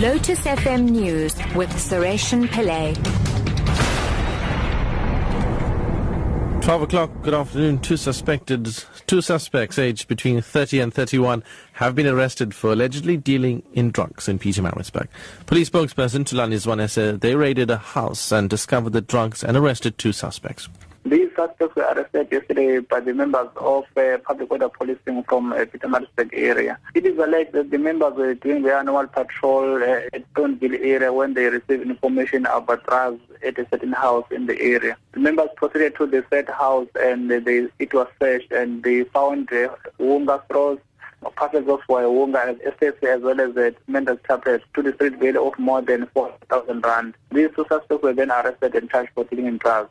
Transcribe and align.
Lotus 0.00 0.40
FM 0.44 0.88
News 0.88 1.34
with 1.54 1.68
Sureshan 1.72 2.46
Pillay. 2.46 2.94
12 6.62 6.82
o'clock, 6.82 7.10
good 7.20 7.34
afternoon. 7.34 7.80
Two 7.80 7.98
suspected, 7.98 8.82
two 9.06 9.20
suspects 9.20 9.78
aged 9.78 10.08
between 10.08 10.40
30 10.40 10.80
and 10.80 10.94
31 10.94 11.44
have 11.74 11.94
been 11.94 12.06
arrested 12.06 12.54
for 12.54 12.72
allegedly 12.72 13.18
dealing 13.18 13.62
in 13.74 13.90
drugs 13.90 14.26
in 14.26 14.38
Peter 14.38 14.62
Pietermaritzburg. 14.62 15.08
Police 15.44 15.68
spokesperson 15.68 16.24
Thulani 16.24 16.54
Zwane 16.54 16.88
said 16.88 17.20
they 17.20 17.34
raided 17.34 17.70
a 17.70 17.76
house 17.76 18.32
and 18.32 18.48
discovered 18.48 18.94
the 18.94 19.02
drugs 19.02 19.44
and 19.44 19.54
arrested 19.54 19.98
two 19.98 20.12
suspects. 20.12 20.70
Suspects 21.40 21.74
were 21.74 21.84
arrested 21.84 22.28
yesterday 22.30 22.80
by 22.80 23.00
the 23.00 23.14
members 23.14 23.48
of 23.56 23.84
uh, 23.96 24.18
public 24.18 24.50
order 24.50 24.68
policing 24.68 25.22
from 25.22 25.54
uh, 25.54 25.64
Pietermaritzburg 25.64 26.28
area. 26.34 26.78
It 26.94 27.06
is 27.06 27.16
alleged 27.16 27.52
that 27.52 27.70
the 27.70 27.78
members 27.78 28.12
were 28.14 28.34
doing 28.34 28.62
their 28.62 28.76
annual 28.76 29.06
patrol 29.06 29.82
uh, 29.82 30.02
at 30.12 30.34
Tonville 30.34 30.78
area 30.82 31.10
when 31.10 31.32
they 31.32 31.46
received 31.46 31.88
information 31.88 32.44
about 32.44 32.86
drugs 32.86 33.22
at 33.42 33.58
a 33.58 33.66
certain 33.70 33.92
house 33.92 34.26
in 34.30 34.44
the 34.44 34.60
area. 34.60 34.98
The 35.12 35.20
members 35.20 35.48
proceeded 35.56 35.96
to 35.96 36.06
the 36.06 36.22
said 36.28 36.50
house 36.50 36.88
and 37.00 37.30
they, 37.30 37.68
it 37.78 37.94
was 37.94 38.08
searched 38.20 38.52
and 38.52 38.82
they 38.82 39.04
found 39.04 39.50
uh, 39.50 39.74
Wunga 39.98 40.44
straws, 40.44 40.78
packets 41.36 41.70
of 41.70 41.80
Wunga 41.88 42.60
estates 42.66 43.02
as 43.02 43.22
well 43.22 43.40
as 43.40 43.54
the 43.54 43.74
mental 43.86 44.18
tablets 44.28 44.64
to 44.74 44.82
the 44.82 44.92
street 44.92 45.18
value 45.18 45.42
of 45.42 45.58
more 45.58 45.80
than 45.80 46.06
4,000 46.12 46.84
rand. 46.84 47.14
These 47.32 47.48
two 47.56 47.64
suspects 47.66 48.02
were 48.02 48.12
then 48.12 48.30
arrested 48.30 48.74
and 48.74 48.90
charged 48.90 49.12
for 49.14 49.24
dealing 49.24 49.46
in 49.46 49.56
drugs. 49.56 49.88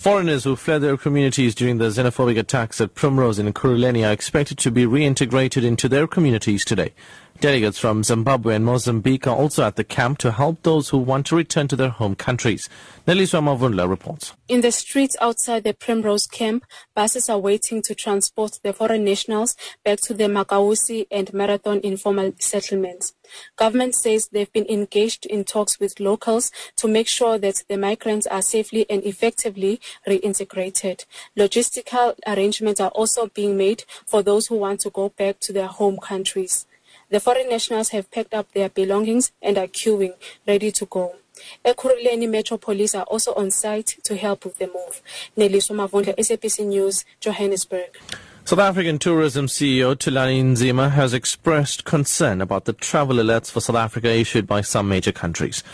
Foreigners 0.00 0.44
who 0.44 0.56
fled 0.56 0.80
their 0.80 0.96
communities 0.96 1.54
during 1.54 1.76
the 1.76 1.90
xenophobic 1.90 2.38
attacks 2.38 2.80
at 2.80 2.94
Primrose 2.94 3.38
in 3.38 3.52
Ekurhuleni 3.52 4.08
are 4.08 4.12
expected 4.12 4.56
to 4.56 4.70
be 4.70 4.86
reintegrated 4.86 5.62
into 5.62 5.90
their 5.90 6.06
communities 6.06 6.64
today. 6.64 6.94
Delegates 7.40 7.78
from 7.78 8.04
Zimbabwe 8.04 8.56
and 8.56 8.66
Mozambique 8.66 9.26
are 9.26 9.34
also 9.34 9.64
at 9.64 9.76
the 9.76 9.82
camp 9.82 10.18
to 10.18 10.30
help 10.30 10.62
those 10.62 10.90
who 10.90 10.98
want 10.98 11.24
to 11.28 11.36
return 11.36 11.68
to 11.68 11.74
their 11.74 11.88
home 11.88 12.14
countries. 12.14 12.68
Neliswa 13.06 13.40
Mavundla 13.40 13.88
reports. 13.88 14.34
In 14.46 14.60
the 14.60 14.70
streets 14.70 15.16
outside 15.22 15.64
the 15.64 15.72
Primrose 15.72 16.26
camp, 16.26 16.66
buses 16.94 17.30
are 17.30 17.38
waiting 17.38 17.80
to 17.80 17.94
transport 17.94 18.60
the 18.62 18.74
foreign 18.74 19.04
nationals 19.04 19.56
back 19.86 20.00
to 20.00 20.12
the 20.12 20.24
Makause 20.24 21.06
and 21.10 21.32
Marathon 21.32 21.80
informal 21.82 22.34
settlements. 22.38 23.14
Government 23.56 23.94
says 23.94 24.28
they've 24.28 24.52
been 24.52 24.68
engaged 24.68 25.24
in 25.24 25.44
talks 25.44 25.80
with 25.80 25.98
locals 25.98 26.52
to 26.76 26.88
make 26.88 27.08
sure 27.08 27.38
that 27.38 27.62
the 27.70 27.78
migrants 27.78 28.26
are 28.26 28.42
safely 28.42 28.84
and 28.90 29.02
effectively 29.04 29.80
reintegrated. 30.06 31.06
Logistical 31.38 32.16
arrangements 32.26 32.82
are 32.82 32.90
also 32.90 33.28
being 33.28 33.56
made 33.56 33.84
for 34.06 34.22
those 34.22 34.48
who 34.48 34.56
want 34.56 34.80
to 34.80 34.90
go 34.90 35.08
back 35.08 35.40
to 35.40 35.54
their 35.54 35.68
home 35.68 35.96
countries. 35.96 36.66
The 37.10 37.18
foreign 37.18 37.48
nationals 37.48 37.88
have 37.88 38.08
packed 38.12 38.34
up 38.34 38.52
their 38.52 38.68
belongings 38.68 39.32
and 39.42 39.58
are 39.58 39.66
queuing, 39.66 40.14
ready 40.46 40.70
to 40.70 40.86
go. 40.86 41.16
Ekurhuleni 41.64 42.30
Metro 42.30 42.56
Police 42.56 42.94
are 42.94 43.02
also 43.02 43.34
on 43.34 43.50
site 43.50 43.96
to 44.04 44.16
help 44.16 44.44
with 44.44 44.58
the 44.58 44.68
move. 44.68 45.02
Neliswa 45.36 45.74
Mavundla, 45.74 46.14
SABC 46.16 46.66
News, 46.66 47.04
Johannesburg. 47.18 47.98
South 48.44 48.60
African 48.60 49.00
Tourism 49.00 49.46
CEO 49.46 49.96
Thulani 49.96 50.40
Nzima 50.44 50.92
has 50.92 51.12
expressed 51.12 51.84
concern 51.84 52.40
about 52.40 52.66
the 52.66 52.74
travel 52.74 53.16
alerts 53.16 53.50
for 53.50 53.60
South 53.60 53.74
Africa 53.74 54.08
issued 54.08 54.46
by 54.46 54.60
some 54.60 54.88
major 54.88 55.12
countries. 55.12 55.64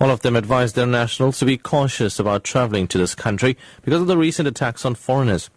All 0.00 0.10
of 0.10 0.20
them 0.20 0.36
advised 0.36 0.74
their 0.74 0.86
nationals 0.86 1.38
to 1.40 1.44
be 1.44 1.58
cautious 1.58 2.18
about 2.18 2.44
traveling 2.44 2.88
to 2.88 2.98
this 2.98 3.14
country 3.14 3.58
because 3.84 4.00
of 4.00 4.06
the 4.06 4.16
recent 4.16 4.48
attacks 4.48 4.86
on 4.86 4.94
foreigners. 4.94 5.50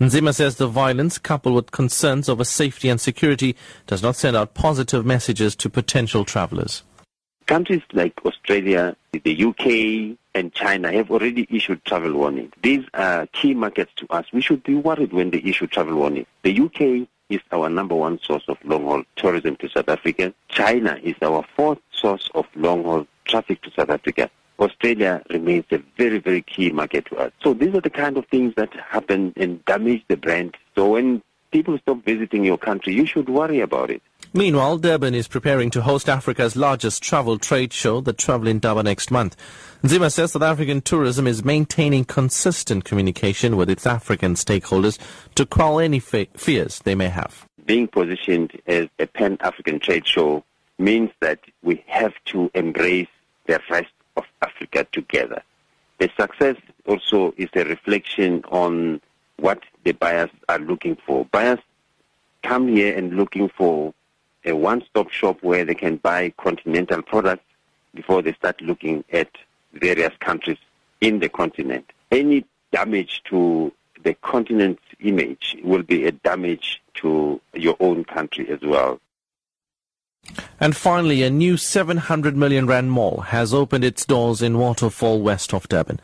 Nzima 0.00 0.34
says 0.34 0.56
the 0.56 0.66
violence, 0.66 1.18
coupled 1.18 1.54
with 1.54 1.70
concerns 1.70 2.28
over 2.28 2.44
safety 2.44 2.88
and 2.88 3.00
security, 3.00 3.56
does 3.86 4.02
not 4.02 4.16
send 4.16 4.36
out 4.36 4.54
positive 4.54 5.04
messages 5.04 5.54
to 5.56 5.70
potential 5.70 6.24
travelers. 6.24 6.82
Countries 7.46 7.82
like 7.92 8.14
Australia, 8.24 8.96
the 9.12 9.44
UK, 9.44 10.16
and 10.34 10.52
China 10.52 10.90
have 10.92 11.10
already 11.10 11.46
issued 11.50 11.84
travel 11.84 12.12
warnings. 12.12 12.52
These 12.62 12.84
are 12.94 13.26
key 13.28 13.54
markets 13.54 13.92
to 13.96 14.06
us. 14.10 14.26
We 14.32 14.40
should 14.40 14.62
be 14.62 14.74
worried 14.74 15.12
when 15.12 15.30
they 15.30 15.38
issue 15.38 15.66
travel 15.66 15.96
warnings. 15.96 16.26
The 16.42 16.58
UK 16.58 17.08
is 17.30 17.40
our 17.52 17.68
number 17.68 17.94
one 17.94 18.18
source 18.20 18.44
of 18.48 18.58
long-haul 18.64 19.04
tourism 19.16 19.56
to 19.56 19.68
South 19.68 19.88
Africa. 19.88 20.34
China 20.48 20.98
is 21.02 21.14
our 21.22 21.44
fourth 21.56 21.78
source 21.92 22.30
of 22.34 22.46
long-haul 22.54 23.06
traffic 23.26 23.62
to 23.62 23.70
South 23.70 23.90
Africa. 23.90 24.30
Australia 24.58 25.22
remains 25.30 25.64
a 25.70 25.78
very, 25.96 26.18
very 26.18 26.42
key 26.42 26.70
market 26.70 27.06
to 27.06 27.16
us. 27.16 27.32
So 27.42 27.54
these 27.54 27.74
are 27.74 27.80
the 27.80 27.90
kind 27.90 28.16
of 28.16 28.26
things 28.26 28.54
that 28.56 28.72
happen 28.74 29.32
and 29.36 29.64
damage 29.64 30.04
the 30.08 30.16
brand. 30.16 30.56
So 30.74 30.90
when 30.90 31.22
people 31.50 31.78
stop 31.78 32.04
visiting 32.04 32.44
your 32.44 32.58
country, 32.58 32.94
you 32.94 33.06
should 33.06 33.28
worry 33.28 33.60
about 33.60 33.90
it. 33.90 34.02
Meanwhile, 34.32 34.78
Durban 34.78 35.14
is 35.14 35.28
preparing 35.28 35.70
to 35.70 35.82
host 35.82 36.08
Africa's 36.08 36.56
largest 36.56 37.00
travel 37.00 37.38
trade 37.38 37.72
show, 37.72 38.00
the 38.00 38.12
Travel 38.12 38.48
Indaba, 38.48 38.82
next 38.82 39.12
month. 39.12 39.36
Nzima 39.84 40.10
says 40.10 40.32
South 40.32 40.42
African 40.42 40.80
tourism 40.80 41.28
is 41.28 41.44
maintaining 41.44 42.04
consistent 42.04 42.84
communication 42.84 43.56
with 43.56 43.70
its 43.70 43.86
African 43.86 44.34
stakeholders 44.34 44.98
to 45.36 45.46
quell 45.46 45.78
any 45.78 46.00
fe- 46.00 46.28
fears 46.36 46.80
they 46.80 46.96
may 46.96 47.08
have. 47.08 47.46
Being 47.64 47.86
positioned 47.86 48.60
as 48.66 48.88
a 48.98 49.06
pan-African 49.06 49.78
trade 49.78 50.08
show 50.08 50.42
means 50.78 51.10
that 51.20 51.38
we 51.62 51.84
have 51.86 52.14
to 52.26 52.50
embrace 52.54 53.08
the 53.46 53.60
rest 53.70 53.93
of 54.16 54.24
Africa 54.42 54.86
together. 54.92 55.42
The 55.98 56.10
success 56.18 56.56
also 56.86 57.34
is 57.36 57.48
a 57.54 57.64
reflection 57.64 58.44
on 58.48 59.00
what 59.36 59.62
the 59.84 59.92
buyers 59.92 60.30
are 60.48 60.58
looking 60.58 60.96
for. 61.06 61.24
Buyers 61.26 61.60
come 62.42 62.68
here 62.68 62.96
and 62.96 63.16
looking 63.16 63.48
for 63.48 63.94
a 64.44 64.52
one-stop 64.52 65.10
shop 65.10 65.38
where 65.42 65.64
they 65.64 65.74
can 65.74 65.96
buy 65.96 66.30
continental 66.36 67.02
products 67.02 67.44
before 67.94 68.22
they 68.22 68.32
start 68.34 68.60
looking 68.60 69.04
at 69.12 69.30
various 69.72 70.12
countries 70.20 70.58
in 71.00 71.20
the 71.20 71.28
continent. 71.28 71.90
Any 72.10 72.44
damage 72.72 73.22
to 73.30 73.72
the 74.02 74.14
continent's 74.14 74.82
image 75.00 75.56
will 75.64 75.82
be 75.82 76.06
a 76.06 76.12
damage 76.12 76.82
to 76.94 77.40
your 77.54 77.76
own 77.80 78.04
country 78.04 78.48
as 78.50 78.60
well. 78.60 79.00
And 80.60 80.76
finally, 80.76 81.22
a 81.22 81.30
new 81.30 81.56
700 81.56 82.36
million 82.36 82.66
rand 82.66 82.90
mall 82.90 83.20
has 83.28 83.52
opened 83.52 83.84
its 83.84 84.06
doors 84.06 84.42
in 84.42 84.58
Waterfall, 84.58 85.20
west 85.20 85.52
of 85.52 85.68
Durban. 85.68 86.00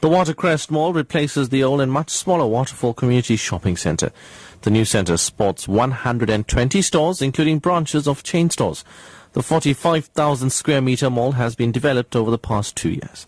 The 0.00 0.10
Watercrest 0.10 0.70
Mall 0.70 0.92
replaces 0.92 1.48
the 1.48 1.64
old 1.64 1.80
and 1.80 1.90
much 1.90 2.10
smaller 2.10 2.46
Waterfall 2.46 2.92
Community 2.92 3.36
Shopping 3.36 3.76
Centre. 3.76 4.12
The 4.60 4.70
new 4.70 4.84
centre 4.84 5.16
sports 5.16 5.66
120 5.66 6.82
stores, 6.82 7.22
including 7.22 7.58
branches 7.58 8.06
of 8.06 8.22
chain 8.22 8.50
stores. 8.50 8.84
The 9.32 9.42
45,000 9.42 10.50
square 10.50 10.80
metre 10.80 11.10
mall 11.10 11.32
has 11.32 11.54
been 11.56 11.72
developed 11.72 12.14
over 12.14 12.30
the 12.30 12.38
past 12.38 12.76
two 12.76 12.90
years. 12.90 13.26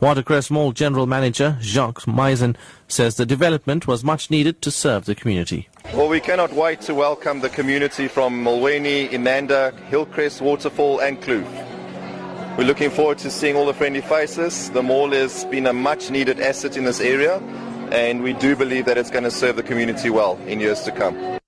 Watercrest 0.00 0.50
Mall 0.50 0.72
General 0.72 1.06
Manager 1.06 1.58
Jacques 1.60 2.06
Meisen 2.06 2.56
says 2.88 3.16
the 3.16 3.26
development 3.26 3.86
was 3.86 4.02
much 4.02 4.30
needed 4.30 4.60
to 4.62 4.70
serve 4.70 5.04
the 5.04 5.14
community. 5.14 5.68
Well, 5.94 6.08
we 6.08 6.18
cannot 6.18 6.52
wait 6.52 6.80
to 6.82 6.94
welcome 6.94 7.38
the 7.38 7.48
community 7.48 8.08
from 8.08 8.42
Molweni, 8.42 9.08
Inanda, 9.10 9.72
Hillcrest, 9.90 10.40
Waterfall 10.40 10.98
and 10.98 11.22
Kloof. 11.22 11.46
We're 12.58 12.64
looking 12.64 12.90
forward 12.90 13.18
to 13.18 13.30
seeing 13.30 13.54
all 13.54 13.64
the 13.64 13.74
friendly 13.74 14.00
faces. 14.00 14.70
The 14.70 14.82
mall 14.82 15.12
has 15.12 15.44
been 15.44 15.68
a 15.68 15.72
much 15.72 16.10
needed 16.10 16.40
asset 16.40 16.76
in 16.76 16.82
this 16.82 17.00
area 17.00 17.38
and 17.92 18.24
we 18.24 18.32
do 18.32 18.56
believe 18.56 18.86
that 18.86 18.98
it's 18.98 19.08
going 19.08 19.22
to 19.22 19.30
serve 19.30 19.54
the 19.54 19.62
community 19.62 20.10
well 20.10 20.36
in 20.48 20.58
years 20.58 20.80
to 20.82 20.90
come. 20.90 21.38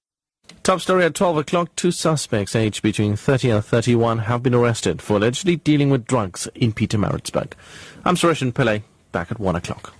Top 0.62 0.80
story 0.80 1.04
at 1.04 1.16
12 1.16 1.38
o'clock. 1.38 1.74
Two 1.74 1.90
suspects 1.90 2.54
aged 2.54 2.84
between 2.84 3.16
30 3.16 3.50
and 3.50 3.64
31 3.64 4.18
have 4.20 4.44
been 4.44 4.54
arrested 4.54 5.02
for 5.02 5.16
allegedly 5.16 5.56
dealing 5.56 5.90
with 5.90 6.06
drugs 6.06 6.48
in 6.54 6.72
Pietermaritzburg. 6.72 7.54
I'm 8.04 8.14
Suresh 8.14 8.48
Pillay, 8.52 8.84
back 9.10 9.32
at 9.32 9.40
1 9.40 9.56
o'clock. 9.56 9.92